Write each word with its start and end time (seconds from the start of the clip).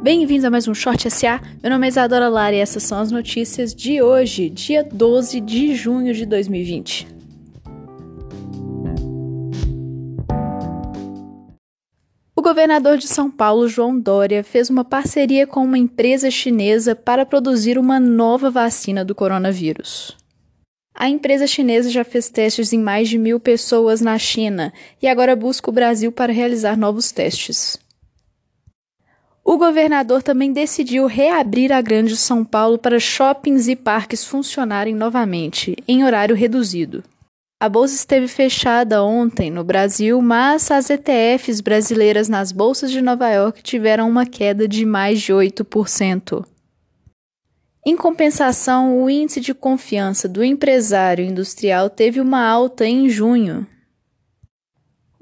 Bem-vindos 0.00 0.44
a 0.44 0.50
mais 0.50 0.68
um 0.68 0.74
Short 0.74 1.10
SA. 1.10 1.40
Meu 1.60 1.72
nome 1.72 1.84
é 1.84 1.88
Isadora 1.88 2.28
Lara 2.28 2.54
e 2.54 2.60
essas 2.60 2.84
são 2.84 3.00
as 3.00 3.10
notícias 3.10 3.74
de 3.74 4.00
hoje, 4.00 4.48
dia 4.48 4.84
12 4.84 5.40
de 5.40 5.74
junho 5.74 6.14
de 6.14 6.24
2020. 6.24 7.08
O 12.36 12.40
governador 12.40 12.96
de 12.96 13.08
São 13.08 13.28
Paulo, 13.28 13.66
João 13.66 13.98
Dória, 13.98 14.44
fez 14.44 14.70
uma 14.70 14.84
parceria 14.84 15.48
com 15.48 15.64
uma 15.64 15.76
empresa 15.76 16.30
chinesa 16.30 16.94
para 16.94 17.26
produzir 17.26 17.76
uma 17.76 17.98
nova 17.98 18.50
vacina 18.50 19.04
do 19.04 19.16
coronavírus. 19.16 20.16
A 20.94 21.08
empresa 21.08 21.44
chinesa 21.48 21.90
já 21.90 22.04
fez 22.04 22.30
testes 22.30 22.72
em 22.72 22.78
mais 22.78 23.08
de 23.08 23.18
mil 23.18 23.40
pessoas 23.40 24.00
na 24.00 24.16
China 24.16 24.72
e 25.02 25.08
agora 25.08 25.34
busca 25.34 25.68
o 25.68 25.74
Brasil 25.74 26.12
para 26.12 26.32
realizar 26.32 26.76
novos 26.76 27.10
testes. 27.10 27.87
O 29.50 29.56
governador 29.56 30.22
também 30.22 30.52
decidiu 30.52 31.06
reabrir 31.06 31.72
a 31.72 31.80
Grande 31.80 32.14
São 32.18 32.44
Paulo 32.44 32.76
para 32.76 33.00
shoppings 33.00 33.66
e 33.66 33.74
parques 33.74 34.22
funcionarem 34.22 34.94
novamente, 34.94 35.74
em 35.88 36.04
horário 36.04 36.36
reduzido. 36.36 37.02
A 37.58 37.66
bolsa 37.66 37.94
esteve 37.94 38.28
fechada 38.28 39.02
ontem 39.02 39.50
no 39.50 39.64
Brasil, 39.64 40.20
mas 40.20 40.70
as 40.70 40.90
ETFs 40.90 41.62
brasileiras 41.62 42.28
nas 42.28 42.52
bolsas 42.52 42.90
de 42.90 43.00
Nova 43.00 43.26
York 43.30 43.62
tiveram 43.62 44.06
uma 44.06 44.26
queda 44.26 44.68
de 44.68 44.84
mais 44.84 45.18
de 45.18 45.32
8%. 45.32 46.44
Em 47.86 47.96
compensação, 47.96 49.02
o 49.02 49.08
índice 49.08 49.40
de 49.40 49.54
confiança 49.54 50.28
do 50.28 50.44
empresário 50.44 51.24
industrial 51.24 51.88
teve 51.88 52.20
uma 52.20 52.46
alta 52.46 52.84
em 52.84 53.08
junho, 53.08 53.66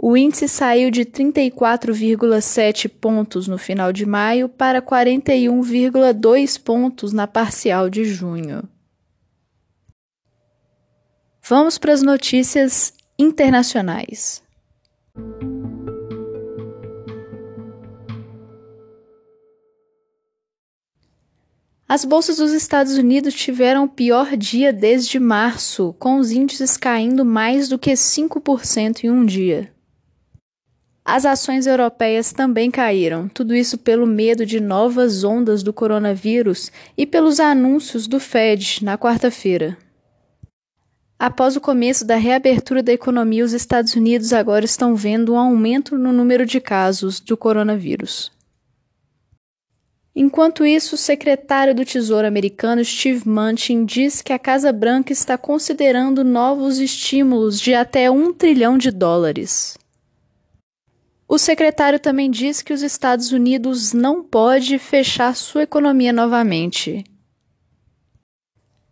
o 0.08 0.16
índice 0.16 0.46
saiu 0.46 0.88
de 0.88 1.04
34,7 1.04 2.88
pontos 2.88 3.48
no 3.48 3.58
final 3.58 3.92
de 3.92 4.06
maio 4.06 4.48
para 4.48 4.80
41,2 4.80 6.62
pontos 6.62 7.12
na 7.12 7.26
parcial 7.26 7.90
de 7.90 8.04
junho. 8.04 8.62
Vamos 11.42 11.76
para 11.76 11.92
as 11.92 12.02
notícias 12.02 12.94
internacionais. 13.18 14.44
As 21.88 22.04
bolsas 22.04 22.36
dos 22.36 22.52
Estados 22.52 22.96
Unidos 22.96 23.34
tiveram 23.34 23.82
o 23.82 23.88
pior 23.88 24.36
dia 24.36 24.72
desde 24.72 25.18
março, 25.18 25.96
com 25.98 26.18
os 26.18 26.30
índices 26.30 26.76
caindo 26.76 27.24
mais 27.24 27.68
do 27.68 27.76
que 27.76 27.90
5% 27.90 29.02
em 29.02 29.10
um 29.10 29.26
dia. 29.26 29.74
As 31.08 31.24
ações 31.24 31.68
europeias 31.68 32.32
também 32.32 32.68
caíram, 32.68 33.28
tudo 33.28 33.54
isso 33.54 33.78
pelo 33.78 34.08
medo 34.08 34.44
de 34.44 34.58
novas 34.58 35.22
ondas 35.22 35.62
do 35.62 35.72
coronavírus 35.72 36.72
e 36.98 37.06
pelos 37.06 37.38
anúncios 37.38 38.08
do 38.08 38.18
Fed 38.18 38.84
na 38.84 38.98
quarta-feira. 38.98 39.78
Após 41.16 41.54
o 41.54 41.60
começo 41.60 42.04
da 42.04 42.16
reabertura 42.16 42.82
da 42.82 42.92
economia, 42.92 43.44
os 43.44 43.52
Estados 43.52 43.94
Unidos 43.94 44.32
agora 44.32 44.64
estão 44.64 44.96
vendo 44.96 45.34
um 45.34 45.38
aumento 45.38 45.96
no 45.96 46.12
número 46.12 46.44
de 46.44 46.60
casos 46.60 47.20
do 47.20 47.36
coronavírus. 47.36 48.32
Enquanto 50.12 50.66
isso, 50.66 50.96
o 50.96 50.98
secretário 50.98 51.72
do 51.72 51.84
Tesouro 51.84 52.26
americano 52.26 52.84
Steve 52.84 53.28
Mnuchin 53.28 53.84
diz 53.84 54.20
que 54.20 54.32
a 54.32 54.40
Casa 54.40 54.72
Branca 54.72 55.12
está 55.12 55.38
considerando 55.38 56.24
novos 56.24 56.80
estímulos 56.80 57.60
de 57.60 57.74
até 57.74 58.10
um 58.10 58.34
trilhão 58.34 58.76
de 58.76 58.90
dólares. 58.90 59.78
O 61.28 61.38
secretário 61.38 61.98
também 61.98 62.30
diz 62.30 62.62
que 62.62 62.72
os 62.72 62.82
Estados 62.82 63.32
Unidos 63.32 63.92
não 63.92 64.22
pode 64.22 64.78
fechar 64.78 65.34
sua 65.34 65.64
economia 65.64 66.12
novamente. 66.12 67.04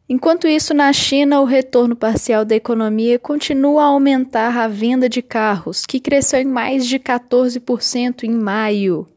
Enquanto 0.08 0.48
isso, 0.48 0.74
na 0.74 0.92
China, 0.92 1.40
o 1.40 1.44
retorno 1.44 1.94
parcial 1.94 2.44
da 2.44 2.56
economia 2.56 3.18
continua 3.20 3.84
a 3.84 3.86
aumentar 3.86 4.56
a 4.56 4.66
venda 4.66 5.08
de 5.08 5.22
carros, 5.22 5.86
que 5.86 6.00
cresceu 6.00 6.40
em 6.40 6.44
mais 6.44 6.86
de 6.86 6.98
14% 6.98 8.24
em 8.24 8.32
maio. 8.32 9.08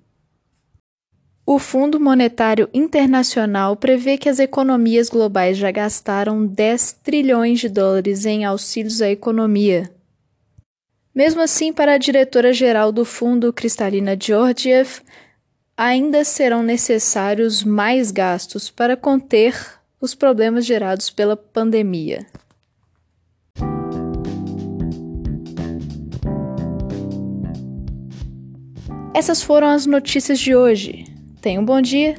O 1.46 1.58
Fundo 1.58 2.00
Monetário 2.00 2.70
Internacional 2.74 3.76
prevê 3.76 4.18
que 4.18 4.30
as 4.30 4.38
economias 4.38 5.10
globais 5.10 5.58
já 5.58 5.72
gastaram 5.72 6.46
10 6.46 6.94
trilhões 7.04 7.60
de 7.60 7.68
dólares 7.68 8.26
em 8.26 8.46
auxílios 8.46 9.02
à 9.02 9.10
economia 9.10 9.97
mesmo 11.18 11.42
assim, 11.42 11.74
para 11.74 11.96
a 11.96 11.98
diretora-geral 11.98 12.92
do 12.92 13.04
fundo, 13.04 13.52
Kristalina 13.52 14.16
Georgiev, 14.16 15.02
ainda 15.76 16.24
serão 16.24 16.62
necessários 16.62 17.64
mais 17.64 18.12
gastos 18.12 18.70
para 18.70 18.96
conter 18.96 19.56
os 20.00 20.14
problemas 20.14 20.64
gerados 20.64 21.10
pela 21.10 21.36
pandemia. 21.36 22.24
Essas 29.12 29.42
foram 29.42 29.70
as 29.70 29.88
notícias 29.88 30.38
de 30.38 30.56
hoje. 30.56 31.06
Tenha 31.42 31.60
um 31.60 31.66
bom 31.66 31.82
dia 31.82 32.16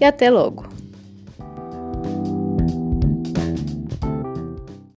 e 0.00 0.04
até 0.06 0.30
logo. 0.30 0.69